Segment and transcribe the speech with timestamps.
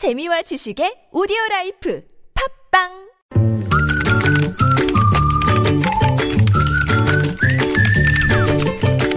[0.00, 2.00] 재미와 지식의 오디오 라이프.
[2.32, 3.09] 팟빵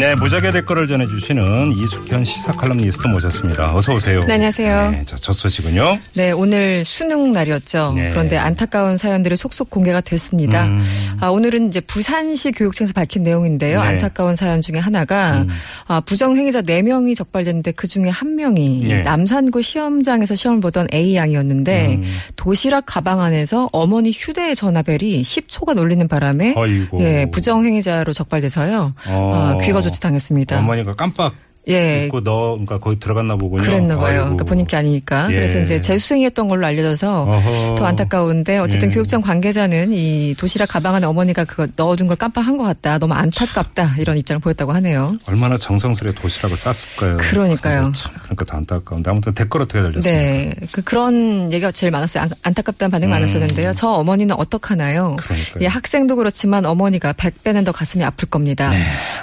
[0.00, 3.76] 네, 무적의 댓글을 전해주시는 이숙현 시사 칼럼니스트 모셨습니다.
[3.76, 4.24] 어서 오세요.
[4.24, 4.90] 네, 안녕하세요.
[4.92, 5.98] 네, 자, 첫 소식은요.
[6.14, 7.92] 네, 오늘 수능 날이었죠.
[7.94, 8.08] 네.
[8.08, 10.64] 그런데 안타까운 사연들이 속속 공개가 됐습니다.
[10.64, 10.82] 음.
[11.20, 13.78] 아, 오늘은 이제 부산시 교육청에서 밝힌 내용인데요.
[13.82, 13.88] 네.
[13.88, 15.44] 안타까운 사연 중에 하나가
[15.86, 19.02] 아, 부정행위자 4명이 적발됐는데 그 중에 한 명이 네.
[19.02, 22.18] 남산구 시험장에서 시험을 보던 A 양이었는데 음.
[22.36, 27.02] 도시락 가방 안에서 어머니 휴대 전화벨이 10초가 놀리는 바람에 어이고.
[27.02, 28.94] 예, 부정행위자로 적발돼서요.
[29.08, 29.56] 어.
[29.58, 30.58] 아, 귀가 조치 당했습니다.
[30.58, 31.34] 어머니가 깜빡
[31.68, 33.62] 예, 잊고 너, 그러니까 거기 들어갔나 보군요.
[33.62, 34.06] 그랬나 봐요.
[34.06, 34.22] 아이고.
[34.22, 35.30] 그러니까 본인 게 아니니까.
[35.30, 35.34] 예.
[35.34, 37.74] 그래서 이제 재수생이었던 걸로 알려져서 어허.
[37.76, 38.94] 더 안타까운데 어쨌든 예.
[38.94, 42.98] 교육청 관계자는 이 도시락 가방 안에 어머니가 그거 넣어둔 걸 깜빡한 것 같다.
[42.98, 43.96] 너무 안타깝다.
[43.98, 45.18] 이런 입장을 보였다고 하네요.
[45.26, 47.18] 얼마나 정성스레 도시락을 쌌을까요.
[47.18, 47.92] 그러니까요.
[47.94, 49.10] 참, 그러니까 더 안타까운데.
[49.10, 50.10] 아무튼 댓글 어떻게 달렸습니까?
[50.10, 50.54] 네.
[50.72, 52.24] 그, 그런 얘기가 제일 많았어요.
[52.24, 53.72] 안, 안타깝다는 반응이 많았었는데요.
[53.74, 55.10] 저 어머니는 어떡하나요?
[55.10, 55.16] 음.
[55.16, 55.62] 그러니까요.
[55.62, 58.70] 예, 학생도 그렇지만 어머니가 100배는 더 가슴이 아플 겁니다.
[58.70, 58.78] 네.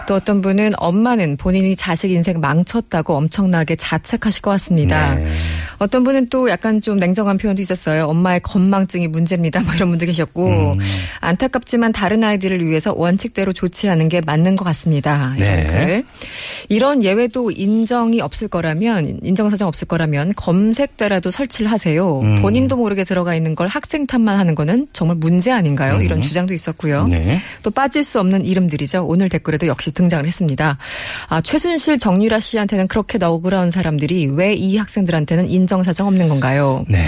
[0.07, 5.15] 또 어떤 분은 엄마는 본인이 자식 인생 망쳤다고 엄청나게 자책하실 것 같습니다.
[5.15, 5.27] 네.
[5.79, 8.05] 어떤 분은 또 약간 좀 냉정한 표현도 있었어요.
[8.05, 9.61] 엄마의 건망증이 문제입니다.
[9.61, 10.79] 뭐 이런 분도 계셨고 음.
[11.19, 15.33] 안타깝지만 다른 아이들을 위해서 원칙대로 조치하는 게 맞는 것 같습니다.
[15.37, 16.03] 네.
[16.67, 16.75] 글.
[16.75, 22.19] 이런 예외도 인정이 없을 거라면 인정 사정 없을 거라면 검색대라도 설치를 하세요.
[22.19, 22.41] 음.
[22.41, 26.01] 본인도 모르게 들어가 있는 걸 학생 탓만 하는 거는 정말 문제 아닌가요?
[26.01, 27.05] 이런 주장도 있었고요.
[27.05, 27.39] 네.
[27.63, 29.05] 또 빠질 수 없는 이름들이죠.
[29.05, 30.77] 오늘 댓글에도 역시 등장을 했습니다.
[31.29, 36.83] 아, 최순실, 정유라 씨한테는 그렇게 너그러운 사람들이 왜 이 학생들한테는 인정 사정 없는 건가요?
[36.89, 37.03] 네.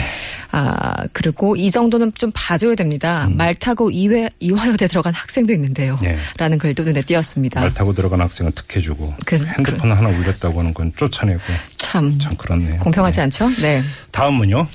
[0.51, 3.29] 아, 그리고 이 정도는 좀 봐줘야 됩니다.
[3.31, 5.97] 말 타고 이회, 이화여대 들어간 학생도 있는데요.
[6.01, 6.17] 네.
[6.37, 7.61] 라는 글도 눈에 띄었습니다.
[7.61, 11.41] 말 타고 들어간 학생은 특혜주고 그- 핸드폰 하나 울렸다고 하는 건 쫓아내고
[11.75, 12.79] 참, 참 그렇네요.
[12.79, 13.21] 공평하지 네.
[13.23, 13.49] 않죠?
[13.61, 13.81] 네.
[14.11, 14.67] 다음은요.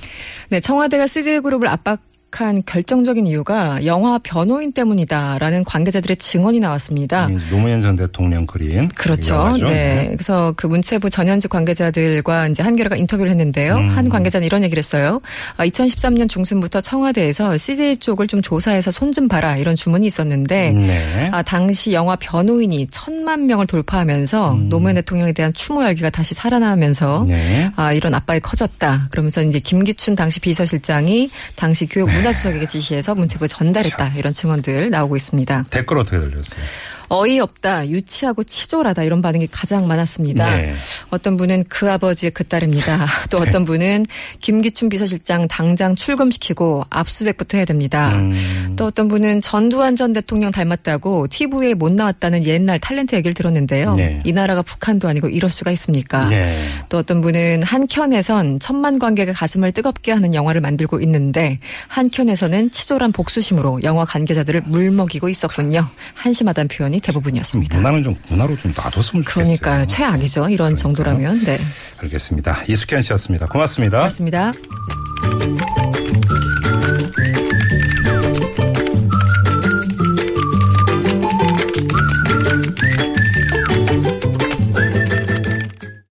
[0.49, 1.99] 네, 청와대가 CJ그룹을 압박
[2.43, 7.29] 한 결정적인 이유가 영화 변호인 때문이다라는 관계자들의 증언이 나왔습니다.
[7.31, 9.33] 이제 노무현 전 대통령 그린 그렇죠.
[9.35, 9.65] 영화죠.
[9.65, 10.09] 네.
[10.11, 13.75] 그래서 그 문체부 전현직 관계자들과 이제 한겨레가 인터뷰를 했는데요.
[13.77, 13.89] 음.
[13.89, 15.21] 한 관계자는 이런 얘기를 했어요.
[15.57, 21.29] 아, 2013년 중순부터 청와대에서 CJ 쪽을 좀 조사해서 손 좀 봐라 이런 주문이 있었는데 네.
[21.31, 27.25] 아, 당시 영화 변호인이 천만 명을 돌파하면서 노무현 대통령에 대한 추모 열기가 다시 살아나면서 음.
[27.27, 27.71] 네.
[27.77, 29.07] 아, 이런 압박이 커졌다.
[29.11, 34.13] 그러면서 이제 김기춘 당시 비서실장이 당시 교육 문화수석에게 지시해서 문체부에 전달했다.
[34.17, 35.65] 이런 증언들 나오고 있습니다.
[35.69, 36.63] 댓글 어떻게 달렸어요?
[37.09, 40.55] 어이없다, 유치하고 치졸하다 이런 반응이 가장 많았습니다.
[40.55, 40.73] 네.
[41.09, 43.05] 어떤 분은 그 아버지의 그 딸입니다.
[43.29, 44.05] 또 어떤 분은
[44.41, 48.15] 김기춘 비서실장 당장 출금시키고 압수수색부터 해야 됩니다.
[48.15, 48.75] 음.
[48.75, 53.95] 또 어떤 분은 전두환 전 대통령 닮았다고 TV에 못 나왔다는 옛날 탤런트 얘기를 들었는데요.
[53.95, 54.21] 네.
[54.23, 56.29] 이 나라가 북한도 아니고 이럴 수가 있습니까?
[56.29, 56.55] 네.
[56.89, 63.83] 또 어떤 분은 한켠에선 천만 관객의 가슴을 뜨겁게 하는 영화를 만들고 있는데 한켠에서는 치졸한 복수심으로
[63.83, 65.87] 영화 관계자들을 물먹이고 있었군요.
[66.13, 67.77] 한심하다는 표현이 대부분이었습니다.
[67.77, 69.57] 문화는 좀 문화로 좀 놔뒀으면 좋겠어요.
[69.59, 70.49] 그러니까 최악이죠.
[70.49, 71.43] 이런 정도라면.
[71.45, 71.57] 네.
[72.01, 72.63] 알겠습니다.
[72.67, 73.47] 이숙현 씨였습니다.
[73.47, 73.97] 고맙습니다.
[73.99, 74.53] 고맙습니다.